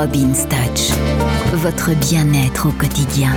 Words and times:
Robin's 0.00 0.46
Touch, 0.46 0.96
votre 1.54 1.90
bien-être 2.08 2.68
au 2.68 2.70
quotidien. 2.70 3.34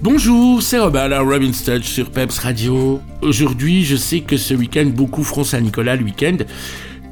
Bonjour, 0.00 0.62
c'est 0.62 0.78
Robin 0.78 1.08
la 1.08 1.22
Robin's 1.22 1.64
Touch 1.64 1.82
sur 1.82 2.12
Peps 2.12 2.38
Radio. 2.38 3.02
Aujourd'hui, 3.20 3.84
je 3.84 3.96
sais 3.96 4.20
que 4.20 4.36
ce 4.36 4.54
week-end, 4.54 4.92
beaucoup 4.94 5.24
feront 5.24 5.42
Saint-Nicolas 5.42 5.96
le 5.96 6.04
week-end, 6.04 6.36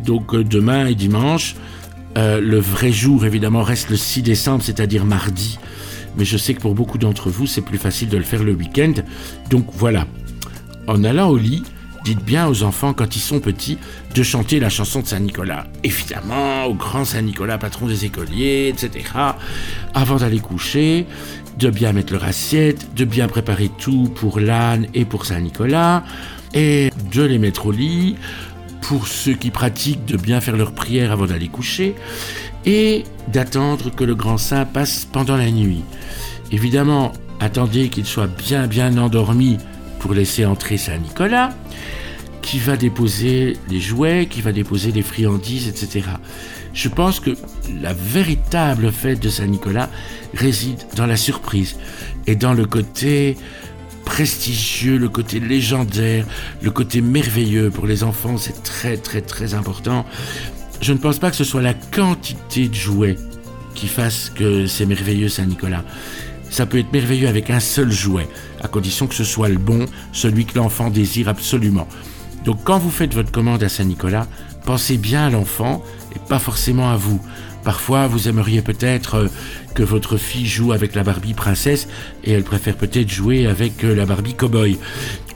donc 0.05 0.37
euh, 0.37 0.45
demain 0.45 0.87
et 0.87 0.95
dimanche. 0.95 1.57
Euh, 2.17 2.41
le 2.41 2.61
vrai 2.61 2.93
jour, 2.93 3.27
évidemment, 3.27 3.65
reste 3.65 3.91
le 3.91 3.97
6 3.97 4.23
décembre, 4.23 4.63
c'est-à-dire 4.63 5.05
mardi. 5.05 5.59
Mais 6.17 6.25
je 6.25 6.37
sais 6.37 6.55
que 6.55 6.61
pour 6.61 6.77
beaucoup 6.77 6.99
d'entre 6.99 7.29
vous, 7.29 7.49
c'est 7.49 7.63
plus 7.63 7.79
facile 7.79 8.09
de 8.09 8.17
le 8.17 8.23
faire 8.23 8.45
le 8.45 8.53
week-end. 8.53 8.95
Donc 9.51 9.67
voilà. 9.73 10.07
En 10.87 11.03
allant 11.03 11.31
au 11.31 11.37
lit, 11.37 11.65
dites 12.07 12.25
bien 12.25 12.47
aux 12.47 12.63
enfants 12.63 12.93
quand 12.95 13.17
ils 13.17 13.21
sont 13.21 13.41
petits 13.41 13.79
de 14.15 14.23
chanter 14.23 14.61
la 14.61 14.69
chanson 14.69 15.01
de 15.01 15.07
Saint-Nicolas. 15.07 15.67
Évidemment, 15.83 16.65
au 16.67 16.75
grand 16.75 17.05
Saint-Nicolas, 17.05 17.59
patron 17.59 17.87
des 17.87 18.05
écoliers, 18.05 18.69
etc. 18.69 19.11
Avant 19.93 20.15
d'aller 20.15 20.39
coucher, 20.39 21.05
de 21.59 21.69
bien 21.69 21.93
mettre 21.93 22.13
leur 22.13 22.23
assiette, 22.23 22.95
de 22.95 23.05
bien 23.05 23.27
préparer 23.27 23.71
tout 23.77 24.09
pour 24.15 24.39
l'âne 24.39 24.87
et 24.95 25.05
pour 25.05 25.27
Saint-Nicolas, 25.27 26.05
et 26.55 26.93
de 27.13 27.23
les 27.25 27.39
mettre 27.39 27.67
au 27.67 27.73
lit, 27.73 28.15
pour 28.83 29.09
ceux 29.09 29.35
qui 29.35 29.51
pratiquent 29.51 30.05
de 30.05 30.17
bien 30.17 30.41
faire 30.41 30.57
leur 30.57 30.73
prière 30.73 31.11
avant 31.11 31.27
d'aller 31.27 31.49
coucher, 31.49 31.97
et 32.65 33.03
d'attendre 33.33 33.91
que 33.91 34.05
le 34.05 34.15
grand 34.15 34.39
saint 34.39 34.65
passe 34.65 35.09
pendant 35.11 35.37
la 35.37 35.51
nuit. 35.51 35.83
Évidemment, 36.53 37.11
attendez 37.41 37.89
qu'il 37.89 38.07
soit 38.07 38.29
bien 38.29 38.69
bien 38.69 38.97
endormi 38.97 39.59
pour 40.07 40.15
laisser 40.15 40.47
entrer 40.47 40.77
Saint 40.77 40.99
Nicolas, 40.99 41.53
qui 42.41 42.61
va 42.61 42.77
déposer 42.77 43.57
les 43.69 43.81
jouets, 43.81 44.29
qui 44.31 44.41
va 44.41 44.53
déposer 44.53 44.93
les 44.93 45.03
friandises, 45.03 45.67
etc. 45.67 46.07
Je 46.73 46.89
pense 46.89 47.19
que 47.19 47.31
la 47.83 47.93
véritable 47.93 48.93
fête 48.93 49.19
de 49.19 49.29
Saint 49.29 49.49
Nicolas 49.49 49.91
réside 50.33 50.79
dans 50.95 51.07
la 51.07 51.17
surprise 51.17 51.77
et 52.29 52.37
dans 52.37 52.55
le 52.55 52.67
côté 52.67 53.37
prestigieux, 54.05 54.97
le 54.97 55.09
côté 55.09 55.41
légendaire, 55.41 56.25
le 56.63 56.71
côté 56.71 57.01
merveilleux 57.01 57.71
pour 57.71 57.89
les 57.89 58.05
enfants, 58.05 58.39
c'est 58.39 58.63
très 58.63 58.97
très 58.97 59.23
très 59.23 59.55
important. 59.55 60.07
Je 60.81 60.93
ne 60.93 60.99
pense 60.99 61.19
pas 61.19 61.31
que 61.31 61.37
ce 61.37 61.43
soit 61.43 61.63
la 61.63 61.75
quantité 61.75 62.69
de 62.69 62.75
jouets 62.75 63.17
qui 63.75 63.89
fasse 63.89 64.31
que 64.31 64.67
c'est 64.67 64.87
merveilleux 64.87 65.29
Saint-Nicolas. 65.29 65.83
Ça 66.51 66.67
peut 66.67 66.79
être 66.79 66.93
merveilleux 66.93 67.29
avec 67.29 67.51
un 67.51 67.61
seul 67.61 67.91
jouet, 67.91 68.29
à 68.63 68.69
condition 68.69 69.07
que 69.07 69.15
ce 69.15 69.25
soit 69.25 69.49
le 69.49 69.59
bon, 69.59 69.87
celui 70.13 70.47
que 70.47 70.57
l'enfant 70.59 70.91
désire 70.91 71.29
absolument. 71.29 71.89
Donc 72.45 72.59
quand 72.65 72.79
vous 72.79 72.91
faites 72.91 73.15
votre 73.15 73.33
commande 73.33 73.63
à 73.63 73.69
Saint-Nicolas, 73.69 74.27
pensez 74.65 74.97
bien 74.97 75.27
à 75.27 75.31
l'enfant 75.31 75.83
et 76.15 76.19
pas 76.29 76.39
forcément 76.39 76.91
à 76.91 76.97
vous. 76.97 77.21
Parfois, 77.67 78.07
vous 78.07 78.29
aimeriez 78.29 78.63
peut-être 78.63 79.15
euh, 79.17 79.29
que 79.75 79.83
votre 79.83 80.17
fille 80.19 80.47
joue 80.47 80.71
avec 80.71 80.95
la 80.95 81.03
Barbie 81.03 81.35
princesse 81.35 81.89
et 82.23 82.31
elle 82.31 82.45
préfère 82.45 82.77
peut-être 82.77 83.11
jouer 83.11 83.49
avec 83.49 83.83
euh, 83.83 83.93
la 83.93 84.07
Barbie 84.07 84.35
cowboy. 84.35 84.79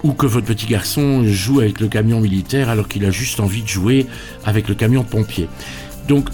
Ou 0.04 0.12
que 0.12 0.26
votre 0.26 0.46
petit 0.46 0.66
garçon 0.66 1.24
joue 1.26 1.58
avec 1.58 1.80
le 1.80 1.88
camion 1.88 2.20
militaire 2.20 2.68
alors 2.68 2.86
qu'il 2.86 3.04
a 3.04 3.10
juste 3.10 3.40
envie 3.40 3.62
de 3.62 3.68
jouer 3.68 4.06
avec 4.44 4.68
le 4.68 4.76
camion 4.76 5.02
pompier. 5.02 5.48
Donc, 6.06 6.28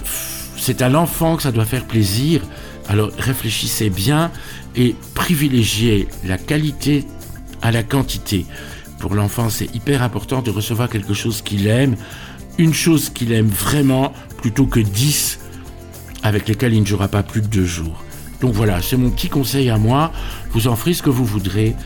c'est 0.66 0.82
à 0.82 0.88
l'enfant 0.88 1.36
que 1.36 1.44
ça 1.44 1.52
doit 1.52 1.64
faire 1.64 1.84
plaisir. 1.84 2.42
Alors 2.88 3.12
réfléchissez 3.16 3.88
bien 3.88 4.32
et 4.74 4.96
privilégiez 5.14 6.08
la 6.24 6.38
qualité 6.38 7.04
à 7.62 7.70
la 7.70 7.84
quantité. 7.84 8.46
Pour 8.98 9.14
l'enfant, 9.14 9.48
c'est 9.48 9.72
hyper 9.76 10.02
important 10.02 10.42
de 10.42 10.50
recevoir 10.50 10.88
quelque 10.88 11.14
chose 11.14 11.40
qu'il 11.40 11.68
aime, 11.68 11.94
une 12.58 12.74
chose 12.74 13.10
qu'il 13.10 13.30
aime 13.30 13.46
vraiment, 13.46 14.12
plutôt 14.38 14.66
que 14.66 14.80
10 14.80 15.38
avec 16.24 16.48
lesquels 16.48 16.74
il 16.74 16.80
ne 16.80 16.86
jouera 16.86 17.06
pas 17.06 17.22
plus 17.22 17.42
de 17.42 17.46
deux 17.46 17.64
jours. 17.64 18.02
Donc 18.40 18.52
voilà, 18.52 18.82
c'est 18.82 18.96
mon 18.96 19.10
petit 19.10 19.28
conseil 19.28 19.70
à 19.70 19.78
moi. 19.78 20.10
Vous 20.50 20.66
en 20.66 20.74
ferez 20.74 20.94
ce 20.94 21.02
que 21.02 21.10
vous 21.10 21.24
voudrez, 21.24 21.76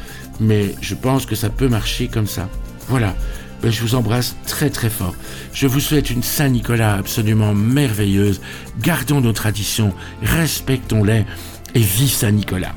mais 0.40 0.74
je 0.80 0.94
pense 0.94 1.26
que 1.26 1.34
ça 1.34 1.50
peut 1.50 1.68
marcher 1.68 2.08
comme 2.08 2.26
ça. 2.26 2.48
Voilà. 2.88 3.14
Ben, 3.62 3.70
je 3.70 3.82
vous 3.82 3.94
embrasse 3.94 4.36
très 4.46 4.70
très 4.70 4.90
fort. 4.90 5.14
Je 5.52 5.66
vous 5.66 5.80
souhaite 5.80 6.10
une 6.10 6.22
Saint-Nicolas 6.22 6.94
absolument 6.94 7.54
merveilleuse. 7.54 8.40
Gardons 8.80 9.20
nos 9.20 9.32
traditions, 9.32 9.92
respectons-les 10.22 11.24
et 11.74 11.80
vive 11.80 12.10
Saint-Nicolas. 12.10 12.74